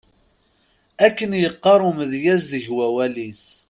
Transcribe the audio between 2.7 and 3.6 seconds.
wawal-is.